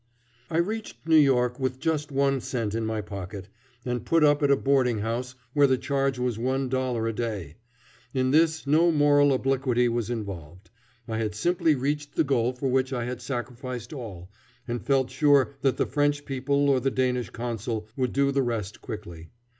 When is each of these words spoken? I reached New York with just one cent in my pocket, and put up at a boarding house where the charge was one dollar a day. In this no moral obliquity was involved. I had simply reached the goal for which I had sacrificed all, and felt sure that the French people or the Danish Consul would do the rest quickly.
I 0.49 0.57
reached 0.57 1.07
New 1.07 1.15
York 1.15 1.59
with 1.59 1.79
just 1.79 2.11
one 2.11 2.39
cent 2.41 2.73
in 2.73 2.87
my 2.87 3.01
pocket, 3.01 3.49
and 3.85 4.03
put 4.03 4.23
up 4.23 4.41
at 4.41 4.49
a 4.49 4.55
boarding 4.57 4.97
house 5.01 5.35
where 5.53 5.67
the 5.67 5.77
charge 5.77 6.17
was 6.17 6.39
one 6.39 6.69
dollar 6.69 7.05
a 7.07 7.13
day. 7.13 7.57
In 8.11 8.31
this 8.31 8.65
no 8.65 8.91
moral 8.91 9.31
obliquity 9.31 9.87
was 9.87 10.09
involved. 10.09 10.71
I 11.07 11.19
had 11.19 11.35
simply 11.35 11.75
reached 11.75 12.15
the 12.15 12.23
goal 12.23 12.53
for 12.53 12.67
which 12.67 12.91
I 12.91 13.05
had 13.05 13.21
sacrificed 13.21 13.93
all, 13.93 14.31
and 14.67 14.83
felt 14.83 15.11
sure 15.11 15.53
that 15.61 15.77
the 15.77 15.85
French 15.85 16.25
people 16.25 16.67
or 16.67 16.79
the 16.79 16.89
Danish 16.89 17.29
Consul 17.29 17.87
would 17.95 18.11
do 18.11 18.31
the 18.31 18.41
rest 18.41 18.81
quickly. 18.81 19.29